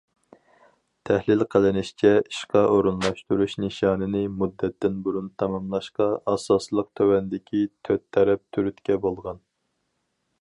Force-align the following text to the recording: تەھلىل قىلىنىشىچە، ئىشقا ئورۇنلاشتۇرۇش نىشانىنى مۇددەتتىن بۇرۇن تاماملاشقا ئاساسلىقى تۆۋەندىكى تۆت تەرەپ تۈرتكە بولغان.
تەھلىل 1.07 1.43
قىلىنىشىچە، 1.55 2.13
ئىشقا 2.29 2.63
ئورۇنلاشتۇرۇش 2.77 3.55
نىشانىنى 3.65 4.23
مۇددەتتىن 4.39 4.97
بۇرۇن 5.09 5.29
تاماملاشقا 5.43 6.09
ئاساسلىقى 6.33 6.93
تۆۋەندىكى 7.01 7.61
تۆت 7.89 8.07
تەرەپ 8.19 8.45
تۈرتكە 8.57 8.99
بولغان. 9.05 9.45